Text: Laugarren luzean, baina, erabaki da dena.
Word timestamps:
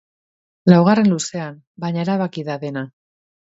Laugarren 0.73 1.11
luzean, 1.11 1.61
baina, 1.87 2.05
erabaki 2.07 2.49
da 2.51 2.61
dena. 2.69 2.89